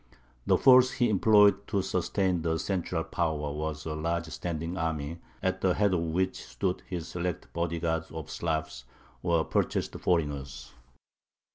The 0.47 0.57
force 0.57 0.93
he 0.93 1.11
employed 1.11 1.67
to 1.67 1.83
sustain 1.83 2.41
the 2.41 2.57
central 2.57 3.03
power 3.03 3.51
was 3.53 3.85
a 3.85 3.93
large 3.93 4.25
standing 4.29 4.75
army, 4.75 5.19
at 5.43 5.61
the 5.61 5.75
head 5.75 5.93
of 5.93 5.99
which 5.99 6.43
stood 6.43 6.81
his 6.87 7.07
select 7.07 7.53
body 7.53 7.79
guard 7.79 8.05
of 8.11 8.31
Slavs, 8.31 8.85
or 9.21 9.45
purchased 9.45 9.93
foreigners. 9.99 10.73